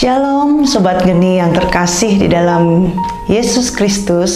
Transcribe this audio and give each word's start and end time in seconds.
Shalom 0.00 0.64
Sobat 0.64 1.04
Geni 1.04 1.36
yang 1.44 1.52
terkasih 1.52 2.24
di 2.24 2.32
dalam 2.32 2.88
Yesus 3.28 3.68
Kristus. 3.68 4.32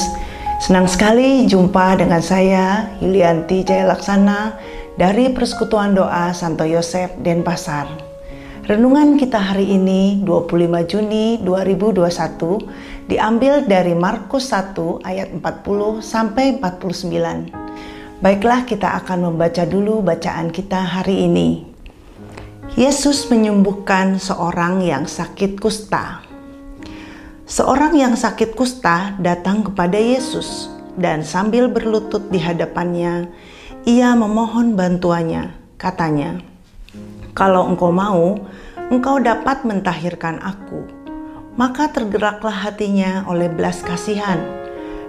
Senang 0.61 0.85
sekali 0.85 1.49
jumpa 1.49 1.97
dengan 1.97 2.21
saya 2.21 2.93
Yulianti 3.01 3.65
Jaya 3.65 3.89
Laksana 3.89 4.61
dari 5.01 5.33
Persekutuan 5.33 5.97
Doa 5.97 6.37
Santo 6.37 6.69
Yosef 6.69 7.17
Denpasar. 7.17 7.89
Renungan 8.69 9.17
kita 9.17 9.41
hari 9.41 9.73
ini 9.73 10.21
25 10.21 10.53
Juni 10.85 11.41
2021 11.41 13.09
diambil 13.09 13.65
dari 13.65 13.97
Markus 13.97 14.53
1 14.53 14.77
ayat 15.01 15.33
40 15.33 16.05
sampai 16.05 16.61
49 16.61 18.21
Baiklah 18.21 18.69
kita 18.69 19.01
akan 19.01 19.33
membaca 19.33 19.65
dulu 19.65 20.05
bacaan 20.05 20.53
kita 20.53 20.85
hari 20.85 21.25
ini 21.25 21.74
Yesus 22.75 23.31
menyembuhkan 23.31 24.19
seorang 24.19 24.83
yang 24.83 25.07
sakit 25.07 25.63
kusta. 25.63 26.27
Seorang 27.47 27.95
yang 27.95 28.19
sakit 28.19 28.59
kusta 28.59 29.15
datang 29.23 29.63
kepada 29.63 29.95
Yesus 29.95 30.75
dan 30.99 31.23
sambil 31.23 31.71
berlutut 31.71 32.35
di 32.35 32.43
hadapannya, 32.43 33.31
ia 33.87 34.11
memohon 34.19 34.75
bantuannya. 34.75 35.55
Katanya, 35.79 36.43
"Kalau 37.31 37.71
engkau 37.71 37.95
mau, 37.95 38.43
engkau 38.91 39.23
dapat 39.23 39.63
mentahirkan 39.63 40.43
aku." 40.43 40.83
Maka 41.55 41.95
tergeraklah 41.95 42.59
hatinya 42.59 43.23
oleh 43.31 43.47
belas 43.55 43.87
kasihan. 43.87 44.43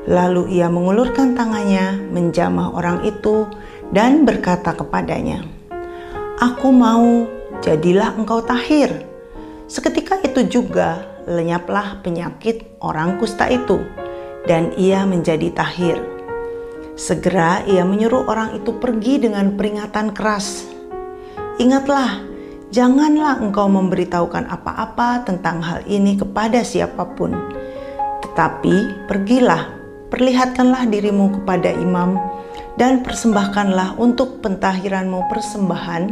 Lalu 0.05 0.61
ia 0.61 0.69
mengulurkan 0.69 1.33
tangannya, 1.33 1.97
menjamah 2.13 2.77
orang 2.77 3.01
itu, 3.09 3.49
dan 3.89 4.21
berkata 4.21 4.77
kepadanya, 4.77 5.41
"Aku 6.37 6.69
mau 6.69 7.25
jadilah 7.63 8.15
engkau 8.17 8.43
tahir. 8.43 9.05
Seketika 9.65 10.19
itu 10.21 10.45
juga 10.47 11.03
lenyaplah 11.25 12.05
penyakit 12.05 12.77
orang 12.81 13.17
kusta 13.17 13.49
itu, 13.49 13.81
dan 14.45 14.73
ia 14.77 15.03
menjadi 15.03 15.49
tahir. 15.53 15.97
Segera 16.95 17.65
ia 17.67 17.83
menyuruh 17.83 18.29
orang 18.29 18.55
itu 18.55 18.71
pergi 18.79 19.19
dengan 19.19 19.59
peringatan 19.59 20.15
keras. 20.15 20.63
Ingatlah, 21.59 22.23
janganlah 22.71 23.41
engkau 23.41 23.67
memberitahukan 23.67 24.47
apa-apa 24.47 25.27
tentang 25.27 25.59
hal 25.59 25.83
ini 25.89 26.15
kepada 26.15 26.63
siapa 26.63 27.03
pun. 27.17 27.35
Tetapi 28.23 29.07
pergilah, 29.11 29.75
perlihatkanlah 30.13 30.87
dirimu 30.87 31.41
kepada 31.41 31.73
imam, 31.73 32.15
dan 32.75 33.03
persembahkanlah 33.03 33.95
untuk 33.99 34.43
pentahiranmu 34.43 35.31
persembahan 35.31 36.03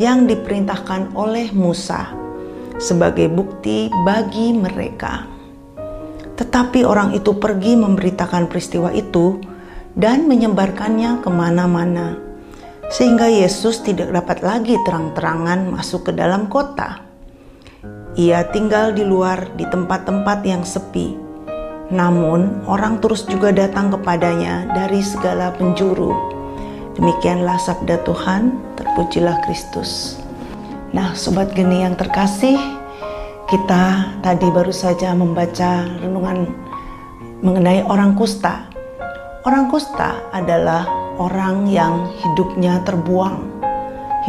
yang 0.00 0.26
diperintahkan 0.26 1.14
oleh 1.14 1.54
Musa 1.54 2.10
sebagai 2.82 3.30
bukti 3.30 3.90
bagi 4.02 4.50
mereka. 4.50 5.26
Tetapi 6.34 6.82
orang 6.82 7.14
itu 7.14 7.38
pergi 7.38 7.78
memberitakan 7.78 8.50
peristiwa 8.50 8.90
itu 8.90 9.38
dan 9.94 10.26
menyebarkannya 10.26 11.22
ke 11.22 11.30
mana-mana, 11.30 12.18
sehingga 12.90 13.30
Yesus 13.30 13.86
tidak 13.86 14.10
dapat 14.10 14.42
lagi 14.42 14.74
terang-terangan 14.82 15.70
masuk 15.70 16.10
ke 16.10 16.12
dalam 16.18 16.50
kota. 16.50 17.06
Ia 18.18 18.50
tinggal 18.50 18.94
di 18.94 19.06
luar 19.06 19.54
di 19.54 19.62
tempat-tempat 19.66 20.42
yang 20.42 20.66
sepi. 20.66 21.14
Namun, 21.94 22.66
orang 22.66 22.98
terus 22.98 23.22
juga 23.26 23.54
datang 23.54 23.94
kepadanya 23.94 24.66
dari 24.74 25.02
segala 25.04 25.54
penjuru 25.54 26.33
Demikianlah 26.94 27.58
sabda 27.58 28.06
Tuhan, 28.06 28.54
terpujilah 28.78 29.42
Kristus. 29.42 30.14
Nah, 30.94 31.10
sobat 31.18 31.50
geni 31.50 31.82
yang 31.82 31.98
terkasih, 31.98 32.54
kita 33.50 34.14
tadi 34.22 34.46
baru 34.54 34.70
saja 34.70 35.10
membaca 35.10 35.90
renungan 35.98 36.54
mengenai 37.42 37.82
orang 37.90 38.14
kusta. 38.14 38.70
Orang 39.42 39.74
kusta 39.74 40.22
adalah 40.30 40.86
orang 41.18 41.66
yang 41.66 42.14
hidupnya 42.22 42.78
terbuang, 42.86 43.42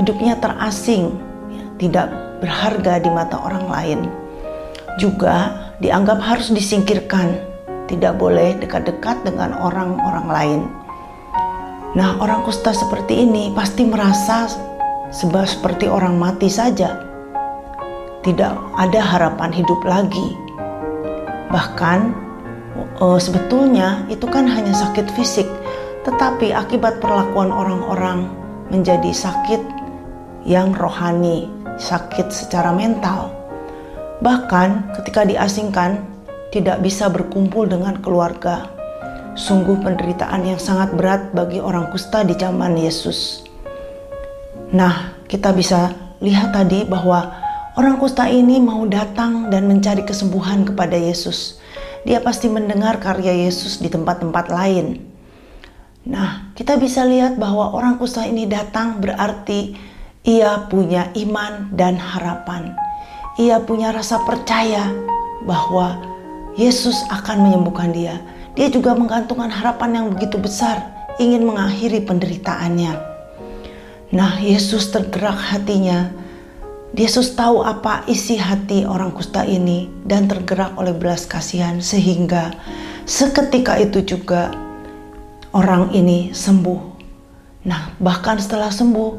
hidupnya 0.02 0.34
terasing, 0.42 1.14
tidak 1.78 2.10
berharga 2.42 2.98
di 2.98 3.14
mata 3.14 3.46
orang 3.46 3.70
lain. 3.70 4.00
Juga 4.98 5.70
dianggap 5.86 6.18
harus 6.18 6.50
disingkirkan, 6.50 7.38
tidak 7.86 8.18
boleh 8.18 8.58
dekat-dekat 8.58 9.22
dengan 9.22 9.54
orang-orang 9.54 10.28
lain 10.34 10.62
Nah, 11.96 12.20
orang 12.20 12.44
kusta 12.44 12.76
seperti 12.76 13.24
ini 13.24 13.56
pasti 13.56 13.88
merasa 13.88 14.52
sebab 15.16 15.48
seperti 15.48 15.88
orang 15.88 16.20
mati 16.20 16.52
saja. 16.52 17.00
Tidak 18.20 18.54
ada 18.76 19.00
harapan 19.00 19.56
hidup 19.56 19.80
lagi. 19.88 20.36
Bahkan 21.56 22.00
uh, 23.00 23.16
sebetulnya 23.16 24.04
itu 24.12 24.28
kan 24.28 24.44
hanya 24.44 24.76
sakit 24.76 25.08
fisik, 25.16 25.48
tetapi 26.04 26.52
akibat 26.52 27.00
perlakuan 27.00 27.48
orang-orang 27.48 28.28
menjadi 28.68 29.16
sakit 29.16 29.64
yang 30.44 30.76
rohani, 30.76 31.48
sakit 31.80 32.28
secara 32.28 32.76
mental. 32.76 33.32
Bahkan 34.20 35.00
ketika 35.00 35.24
diasingkan 35.24 36.04
tidak 36.52 36.84
bisa 36.84 37.08
berkumpul 37.08 37.72
dengan 37.72 38.04
keluarga 38.04 38.75
Sungguh 39.36 39.84
penderitaan 39.84 40.48
yang 40.48 40.56
sangat 40.56 40.96
berat 40.96 41.36
bagi 41.36 41.60
orang 41.60 41.92
kusta 41.92 42.24
di 42.24 42.40
zaman 42.40 42.80
Yesus. 42.80 43.44
Nah, 44.72 45.12
kita 45.28 45.52
bisa 45.52 45.92
lihat 46.24 46.56
tadi 46.56 46.88
bahwa 46.88 47.36
orang 47.76 48.00
kusta 48.00 48.32
ini 48.32 48.64
mau 48.64 48.88
datang 48.88 49.52
dan 49.52 49.68
mencari 49.68 50.08
kesembuhan 50.08 50.64
kepada 50.64 50.96
Yesus. 50.96 51.60
Dia 52.08 52.24
pasti 52.24 52.48
mendengar 52.48 53.04
karya 53.04 53.36
Yesus 53.44 53.84
di 53.84 53.92
tempat-tempat 53.92 54.48
lain. 54.48 55.04
Nah, 56.08 56.56
kita 56.56 56.80
bisa 56.80 57.04
lihat 57.04 57.36
bahwa 57.36 57.76
orang 57.76 58.00
kusta 58.00 58.24
ini 58.24 58.48
datang 58.48 59.04
berarti 59.04 59.76
ia 60.24 60.64
punya 60.72 61.12
iman 61.12 61.76
dan 61.76 62.00
harapan. 62.00 62.72
Ia 63.36 63.60
punya 63.68 63.92
rasa 63.92 64.24
percaya 64.24 64.96
bahwa 65.44 66.00
Yesus 66.56 67.04
akan 67.12 67.52
menyembuhkan 67.52 67.92
dia 67.92 68.16
dia 68.56 68.72
juga 68.72 68.96
menggantungkan 68.96 69.52
harapan 69.52 70.00
yang 70.00 70.06
begitu 70.16 70.40
besar, 70.40 71.12
ingin 71.20 71.44
mengakhiri 71.44 72.00
penderitaannya. 72.08 72.96
Nah, 74.16 74.40
Yesus 74.40 74.96
tergerak 74.96 75.36
hatinya. 75.36 76.08
Yesus 76.96 77.36
tahu 77.36 77.60
apa 77.60 78.08
isi 78.08 78.40
hati 78.40 78.88
orang 78.88 79.12
kusta 79.12 79.44
ini 79.44 79.92
dan 80.08 80.32
tergerak 80.32 80.80
oleh 80.80 80.96
belas 80.96 81.28
kasihan 81.28 81.84
sehingga 81.84 82.56
seketika 83.04 83.76
itu 83.76 84.00
juga 84.08 84.56
orang 85.52 85.92
ini 85.92 86.32
sembuh. 86.32 86.82
Nah, 87.68 87.92
bahkan 88.00 88.40
setelah 88.40 88.72
sembuh, 88.72 89.12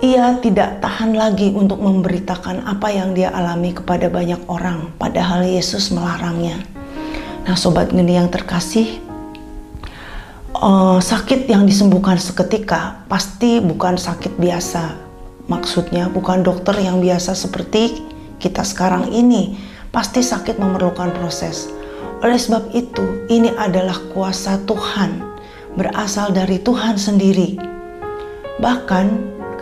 ia 0.00 0.40
tidak 0.40 0.80
tahan 0.80 1.12
lagi 1.12 1.52
untuk 1.52 1.84
memberitakan 1.84 2.64
apa 2.64 2.88
yang 2.88 3.12
dia 3.12 3.28
alami 3.36 3.76
kepada 3.76 4.08
banyak 4.08 4.40
orang, 4.48 4.96
padahal 4.96 5.44
Yesus 5.44 5.92
melarangnya. 5.92 6.79
Nah, 7.50 7.58
sobat 7.58 7.90
geni 7.90 8.14
yang 8.14 8.30
terkasih, 8.30 9.02
uh, 10.54 11.02
sakit 11.02 11.50
yang 11.50 11.66
disembuhkan 11.66 12.14
seketika 12.14 13.02
pasti 13.10 13.58
bukan 13.58 13.98
sakit 13.98 14.38
biasa. 14.38 14.94
Maksudnya 15.50 16.06
bukan 16.14 16.46
dokter 16.46 16.78
yang 16.78 17.02
biasa 17.02 17.34
seperti 17.34 18.06
kita 18.38 18.62
sekarang 18.62 19.10
ini. 19.10 19.58
Pasti 19.90 20.22
sakit 20.22 20.62
memerlukan 20.62 21.10
proses. 21.10 21.66
Oleh 22.22 22.38
sebab 22.38 22.70
itu, 22.70 23.26
ini 23.26 23.50
adalah 23.58 23.98
kuasa 24.14 24.62
Tuhan, 24.62 25.18
berasal 25.74 26.30
dari 26.30 26.62
Tuhan 26.62 27.02
sendiri. 27.02 27.58
Bahkan 28.62 29.06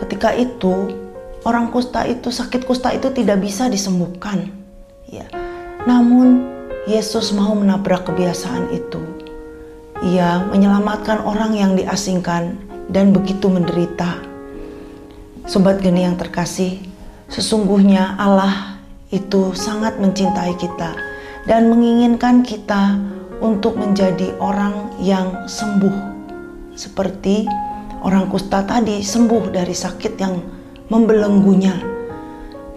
ketika 0.05 0.37
itu, 0.37 0.93
orang 1.41 1.73
kusta 1.73 2.05
itu 2.05 2.29
sakit 2.29 2.69
kusta 2.69 2.93
itu 2.93 3.09
tidak 3.09 3.41
bisa 3.41 3.65
disembuhkan. 3.65 4.45
Ya. 5.09 5.25
Namun 5.89 6.58
Yesus 6.89 7.29
mau 7.37 7.53
menabrak 7.53 8.09
kebiasaan 8.09 8.73
itu. 8.73 8.97
Ia 10.09 10.41
menyelamatkan 10.49 11.21
orang 11.21 11.53
yang 11.53 11.77
diasingkan 11.77 12.57
dan 12.89 13.13
begitu 13.13 13.45
menderita. 13.45 14.17
Sobat 15.45 15.85
geni 15.85 16.01
yang 16.01 16.17
terkasih, 16.17 16.81
sesungguhnya 17.29 18.17
Allah 18.17 18.81
itu 19.13 19.53
sangat 19.53 20.01
mencintai 20.01 20.57
kita 20.57 20.97
dan 21.45 21.69
menginginkan 21.69 22.41
kita 22.41 22.97
untuk 23.37 23.77
menjadi 23.77 24.33
orang 24.41 24.89
yang 24.97 25.45
sembuh. 25.45 25.93
Seperti 26.73 27.45
orang 28.01 28.33
kusta 28.33 28.65
tadi 28.65 29.05
sembuh 29.05 29.53
dari 29.53 29.77
sakit 29.77 30.13
yang 30.17 30.41
membelenggunya. 30.89 31.77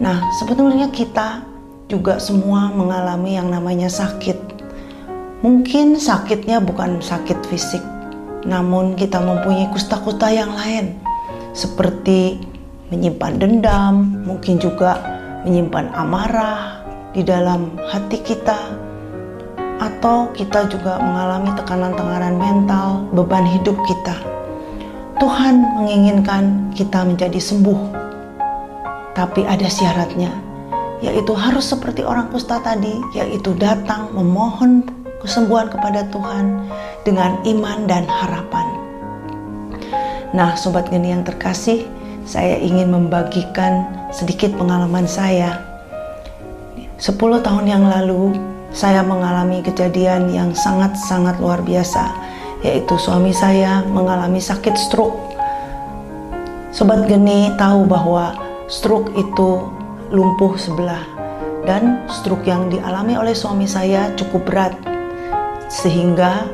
Nah, 0.05 0.21
sebetulnya 0.37 0.93
kita 0.93 1.52
juga 1.93 2.17
semua 2.17 2.73
mengalami 2.73 3.37
yang 3.37 3.53
namanya 3.53 3.93
sakit. 3.93 4.41
Mungkin 5.45 6.01
sakitnya 6.01 6.65
bukan 6.65 7.05
sakit 7.05 7.45
fisik, 7.53 7.85
namun 8.49 8.97
kita 8.97 9.21
mempunyai 9.21 9.69
kusta-kusta 9.69 10.33
yang 10.33 10.57
lain, 10.57 10.97
seperti 11.53 12.41
menyimpan 12.89 13.37
dendam, 13.37 14.25
mungkin 14.25 14.57
juga 14.57 14.97
menyimpan 15.45 15.93
amarah, 15.93 16.81
di 17.13 17.21
dalam 17.21 17.77
hati 17.93 18.25
kita, 18.25 18.57
atau 19.77 20.33
kita 20.33 20.65
juga 20.73 20.97
mengalami 20.97 21.53
tekanan-tekanan 21.61 22.41
mental, 22.41 23.05
beban 23.13 23.45
hidup 23.45 23.77
kita. 23.85 24.17
Tuhan 25.21 25.61
menginginkan 25.77 26.73
kita 26.73 27.05
menjadi 27.05 27.37
sembuh, 27.37 27.81
tapi 29.13 29.45
ada 29.45 29.69
syaratnya, 29.69 30.33
yaitu 31.03 31.35
harus 31.35 31.67
seperti 31.67 32.07
orang 32.07 32.31
kusta 32.31 32.63
tadi, 32.63 33.03
yaitu 33.13 33.53
datang 33.59 34.15
memohon 34.15 34.87
kesembuhan 35.19 35.67
kepada 35.67 36.07
Tuhan 36.15 36.71
dengan 37.03 37.43
iman 37.43 37.91
dan 37.91 38.07
harapan. 38.07 38.67
Nah, 40.33 40.55
sobat 40.55 40.89
geni 40.89 41.11
yang 41.13 41.27
terkasih, 41.27 41.85
saya 42.23 42.57
ingin 42.57 42.89
membagikan 42.89 43.85
sedikit 44.15 44.55
pengalaman 44.55 45.05
saya. 45.05 45.59
10 47.03 47.19
tahun 47.43 47.67
yang 47.67 47.85
lalu, 47.91 48.39
saya 48.71 49.03
mengalami 49.05 49.61
kejadian 49.61 50.33
yang 50.33 50.55
sangat-sangat 50.55 51.37
luar 51.43 51.61
biasa, 51.61 52.09
yaitu 52.63 52.95
suami 52.97 53.35
saya 53.35 53.83
mengalami 53.91 54.39
sakit 54.39 54.79
stroke. 54.79 55.19
Sobat 56.73 57.05
Geni 57.05 57.53
tahu 57.61 57.85
bahwa 57.85 58.33
stroke 58.71 59.13
itu 59.13 59.82
lumpuh 60.13 60.55
sebelah. 60.61 61.03
Dan 61.65 62.05
stroke 62.11 62.45
yang 62.45 62.69
dialami 62.69 63.17
oleh 63.17 63.33
suami 63.33 63.65
saya 63.67 64.13
cukup 64.15 64.47
berat. 64.47 64.75
Sehingga 65.73 66.47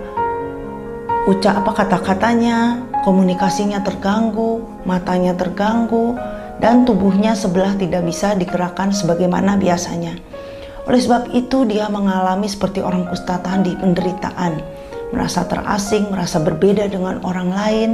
ucap 1.26 1.66
apa 1.66 1.84
kata-katanya, 1.84 2.86
komunikasinya 3.02 3.82
terganggu, 3.82 4.62
matanya 4.86 5.34
terganggu, 5.34 6.14
dan 6.62 6.86
tubuhnya 6.86 7.34
sebelah 7.34 7.74
tidak 7.74 8.06
bisa 8.06 8.38
digerakkan 8.38 8.94
sebagaimana 8.94 9.58
biasanya. 9.58 10.16
Oleh 10.88 11.00
sebab 11.04 11.32
itu 11.36 11.68
dia 11.68 11.88
mengalami 11.92 12.48
seperti 12.48 12.80
orang 12.80 13.04
kusta 13.08 13.36
tadi 13.44 13.76
penderitaan, 13.76 14.56
merasa 15.12 15.44
terasing, 15.44 16.08
merasa 16.08 16.40
berbeda 16.40 16.88
dengan 16.88 17.20
orang 17.24 17.48
lain, 17.52 17.90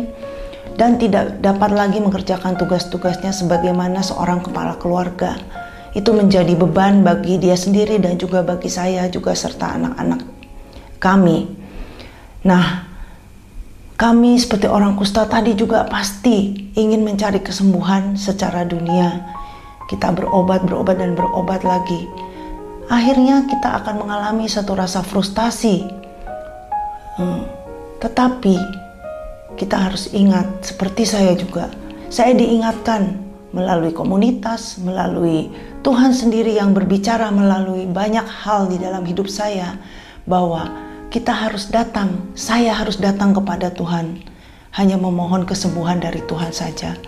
dan 0.75 0.96
tidak 0.96 1.38
dapat 1.44 1.70
lagi 1.76 2.00
mengerjakan 2.00 2.56
tugas-tugasnya 2.58 3.31
sebagaimana 3.31 4.00
seorang 4.00 4.43
kepala 4.43 4.81
keluarga. 4.81 5.38
Itu 5.94 6.11
menjadi 6.11 6.58
beban 6.58 7.06
bagi 7.06 7.38
dia 7.38 7.55
sendiri 7.55 8.02
dan 8.02 8.19
juga 8.19 8.43
bagi 8.43 8.66
saya 8.66 9.06
juga 9.06 9.31
serta 9.37 9.78
anak-anak 9.78 10.20
kami. 10.99 11.46
Nah, 12.49 12.88
kami 13.94 14.34
seperti 14.40 14.66
orang 14.66 14.99
kusta 14.99 15.28
tadi 15.31 15.55
juga 15.55 15.87
pasti 15.87 16.69
ingin 16.75 17.06
mencari 17.06 17.38
kesembuhan 17.38 18.19
secara 18.19 18.67
dunia. 18.67 19.22
Kita 19.87 20.10
berobat, 20.10 20.67
berobat, 20.67 20.99
dan 20.99 21.14
berobat 21.14 21.62
lagi 21.62 22.25
akhirnya 22.88 23.49
kita 23.49 23.81
akan 23.81 24.05
mengalami 24.05 24.44
satu 24.49 24.76
rasa 24.76 25.00
frustasi. 25.00 25.88
Hmm, 27.14 27.46
tetapi 28.02 28.58
kita 29.54 29.78
harus 29.78 30.10
ingat, 30.10 30.66
seperti 30.66 31.06
saya 31.06 31.34
juga, 31.38 31.70
saya 32.10 32.34
diingatkan 32.34 33.22
melalui 33.54 33.94
komunitas, 33.94 34.82
melalui 34.82 35.50
Tuhan 35.86 36.10
sendiri 36.10 36.58
yang 36.58 36.74
berbicara 36.74 37.30
melalui 37.30 37.86
banyak 37.86 38.26
hal 38.26 38.66
di 38.66 38.82
dalam 38.82 39.06
hidup 39.06 39.30
saya, 39.30 39.78
bahwa 40.26 40.66
kita 41.14 41.30
harus 41.30 41.70
datang, 41.70 42.34
saya 42.34 42.74
harus 42.74 42.98
datang 42.98 43.30
kepada 43.30 43.70
Tuhan, 43.70 44.18
hanya 44.74 44.98
memohon 44.98 45.46
kesembuhan 45.46 46.02
dari 46.02 46.18
Tuhan 46.26 46.50
saja. 46.50 46.98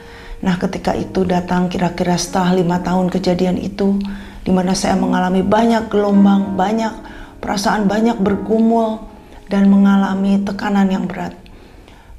Nah, 0.44 0.54
ketika 0.54 0.94
itu 0.94 1.26
datang 1.26 1.66
kira-kira 1.66 2.14
setelah 2.14 2.54
lima 2.54 2.78
tahun 2.78 3.10
kejadian 3.10 3.58
itu, 3.58 3.98
di 4.46 4.54
mana 4.54 4.78
saya 4.78 4.94
mengalami 4.94 5.42
banyak 5.42 5.90
gelombang, 5.90 6.54
banyak 6.54 6.94
perasaan, 7.42 7.90
banyak 7.90 8.22
bergumul, 8.22 9.02
dan 9.50 9.66
mengalami 9.66 10.38
tekanan 10.46 10.86
yang 10.90 11.10
berat. 11.10 11.34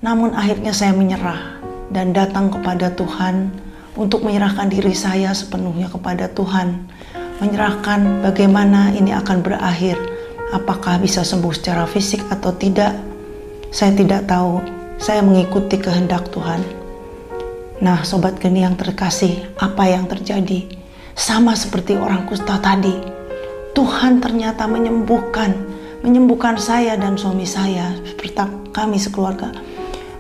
Namun 0.08 0.32
akhirnya 0.32 0.72
saya 0.72 0.96
menyerah 0.96 1.60
dan 1.92 2.16
datang 2.16 2.48
kepada 2.48 2.96
Tuhan 2.96 3.52
untuk 4.00 4.24
menyerahkan 4.24 4.72
diri 4.72 4.96
saya 4.96 5.36
sepenuhnya 5.36 5.92
kepada 5.92 6.32
Tuhan. 6.32 6.88
Menyerahkan 7.44 8.24
bagaimana 8.24 8.96
ini 8.96 9.12
akan 9.12 9.44
berakhir, 9.44 10.00
apakah 10.56 10.96
bisa 11.04 11.28
sembuh 11.28 11.52
secara 11.52 11.84
fisik 11.84 12.24
atau 12.32 12.56
tidak. 12.56 12.96
Saya 13.68 14.00
tidak 14.00 14.32
tahu, 14.32 14.64
saya 14.96 15.20
mengikuti 15.20 15.76
kehendak 15.76 16.32
Tuhan. 16.32 16.64
Nah, 17.84 18.00
sobat 18.08 18.40
geni 18.40 18.64
yang 18.64 18.80
terkasih, 18.80 19.60
apa 19.60 19.92
yang 19.92 20.08
terjadi? 20.08 20.72
Sama 21.20 21.52
seperti 21.52 22.00
orang 22.00 22.24
kusta 22.24 22.56
tadi, 22.64 22.96
Tuhan 23.76 24.24
ternyata 24.24 24.72
menyembuhkan, 24.72 25.52
menyembuhkan 26.00 26.56
saya 26.56 26.96
dan 26.96 27.20
suami 27.20 27.44
saya, 27.44 27.92
seperti 28.08 28.72
kami 28.72 28.96
sekeluarga. 29.04 29.52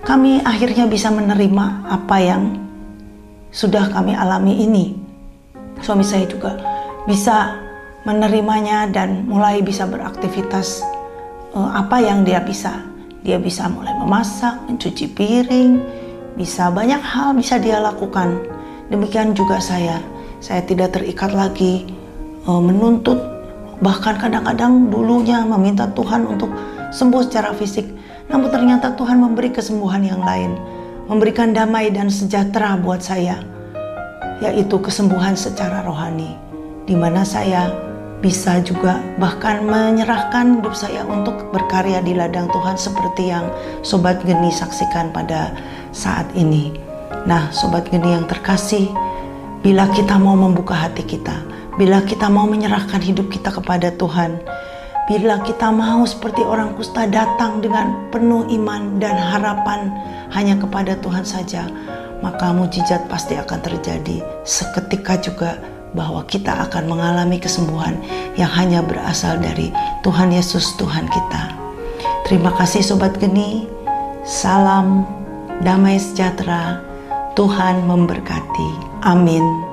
Kami 0.07 0.39
akhirnya 0.39 0.87
bisa 0.87 1.11
menerima 1.11 1.83
apa 1.83 2.15
yang 2.23 2.55
sudah 3.51 3.91
kami 3.91 4.15
alami 4.15 4.63
ini. 4.63 4.95
Suami 5.83 5.99
saya 6.07 6.23
juga 6.23 6.55
bisa 7.03 7.59
menerimanya 8.07 8.87
dan 8.87 9.27
mulai 9.27 9.59
bisa 9.59 9.83
beraktivitas 9.83 10.79
uh, 11.51 11.75
apa 11.75 11.99
yang 11.99 12.23
dia 12.23 12.39
bisa. 12.39 12.87
Dia 13.19 13.35
bisa 13.35 13.67
mulai 13.67 13.91
memasak, 13.99 14.63
mencuci 14.71 15.11
piring, 15.11 15.83
bisa 16.39 16.71
banyak 16.71 17.03
hal 17.03 17.35
bisa 17.35 17.59
dia 17.59 17.83
lakukan. 17.83 18.47
Demikian 18.87 19.35
juga 19.35 19.59
saya 19.59 19.99
saya 20.39 20.63
tidak 20.63 20.95
terikat 20.95 21.35
lagi 21.35 21.83
uh, 22.47 22.63
menuntut 22.63 23.19
bahkan 23.83 24.15
kadang-kadang 24.15 24.87
dulunya 24.87 25.43
meminta 25.43 25.83
Tuhan 25.91 26.23
untuk 26.31 26.47
sembuh 26.95 27.27
secara 27.27 27.51
fisik 27.51 27.96
namun 28.27 28.51
ternyata 28.51 28.95
Tuhan 28.95 29.19
memberi 29.19 29.51
kesembuhan 29.51 30.03
yang 30.03 30.21
lain 30.21 30.55
memberikan 31.07 31.51
damai 31.55 31.91
dan 31.91 32.11
sejahtera 32.11 32.75
buat 32.79 33.03
saya 33.03 33.41
yaitu 34.43 34.77
kesembuhan 34.77 35.33
secara 35.33 35.81
rohani 35.83 36.37
di 36.85 36.93
mana 36.93 37.25
saya 37.25 37.71
bisa 38.21 38.61
juga 38.65 38.97
bahkan 39.21 39.61
menyerahkan 39.65 40.61
hidup 40.61 40.73
saya 40.73 41.05
untuk 41.05 41.53
berkarya 41.53 42.01
di 42.01 42.17
ladang 42.17 42.49
Tuhan 42.49 42.73
seperti 42.73 43.29
yang 43.29 43.45
Sobat 43.85 44.25
Geni 44.25 44.49
saksikan 44.49 45.13
pada 45.13 45.53
saat 45.93 46.25
ini. 46.33 46.73
Nah, 47.29 47.53
Sobat 47.53 47.85
Geni 47.93 48.17
yang 48.17 48.25
terkasih, 48.25 48.89
Bila 49.67 49.89
kita 49.89 50.21
mau 50.21 50.37
membuka 50.37 50.77
hati 50.77 51.01
kita, 51.01 51.33
bila 51.81 52.05
kita 52.05 52.29
mau 52.29 52.45
menyerahkan 52.45 53.01
hidup 53.01 53.33
kita 53.33 53.49
kepada 53.49 53.89
Tuhan, 53.89 54.37
bila 55.07 55.39
kita 55.39 55.71
mau 55.71 56.03
seperti 56.03 56.43
orang 56.43 56.75
kusta 56.75 57.07
datang 57.07 57.63
dengan 57.63 58.11
penuh 58.11 58.43
iman 58.59 58.99
dan 58.99 59.15
harapan 59.15 59.87
hanya 60.35 60.59
kepada 60.59 60.99
Tuhan 60.99 61.23
saja, 61.23 61.63
maka 62.19 62.51
mujizat 62.51 63.07
pasti 63.07 63.39
akan 63.39 63.59
terjadi. 63.63 64.19
Seketika 64.43 65.15
juga 65.15 65.55
bahwa 65.95 66.27
kita 66.27 66.67
akan 66.67 66.91
mengalami 66.91 67.39
kesembuhan 67.39 67.95
yang 68.35 68.51
hanya 68.51 68.83
berasal 68.83 69.39
dari 69.39 69.71
Tuhan 70.03 70.35
Yesus 70.35 70.75
Tuhan 70.75 71.07
kita. 71.07 71.55
Terima 72.27 72.51
kasih 72.51 72.83
Sobat 72.83 73.15
Geni. 73.15 73.63
Salam 74.27 75.07
damai 75.63 75.95
sejahtera. 75.95 76.83
Tuhan 77.37 77.85
memberkati. 77.85 78.99
Amin. 79.05 79.66